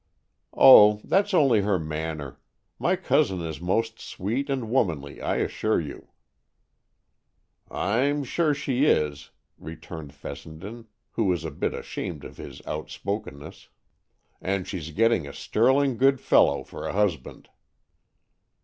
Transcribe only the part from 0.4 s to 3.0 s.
"Oh, that's only her manner. My